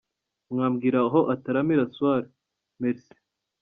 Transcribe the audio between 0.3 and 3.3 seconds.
Mwa mbwira aho ataramira soir? Merci.